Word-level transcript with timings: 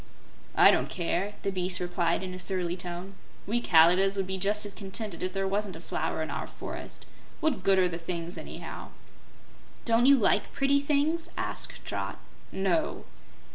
"I 0.55 0.71
don't 0.71 0.89
care," 0.89 1.35
the 1.43 1.51
beast 1.51 1.79
replied 1.79 2.23
in 2.23 2.33
a 2.33 2.39
surly 2.39 2.75
tone. 2.75 3.13
"We 3.45 3.61
Kalidahs 3.61 4.17
would 4.17 4.25
be 4.25 4.39
just 4.39 4.65
as 4.65 4.73
contented 4.73 5.21
if 5.21 5.31
there 5.31 5.47
wasn't 5.47 5.75
a 5.75 5.79
flower 5.79 6.23
in 6.23 6.31
our 6.31 6.47
forest. 6.47 7.05
What 7.39 7.61
good 7.61 7.77
are 7.77 7.87
the 7.87 7.99
things 7.99 8.35
anyhow?" 8.35 8.87
"Don't 9.85 10.07
you 10.07 10.15
like 10.17 10.53
pretty 10.53 10.79
things?" 10.81 11.29
asked 11.37 11.85
Trot. 11.85 12.17
"No." 12.51 13.05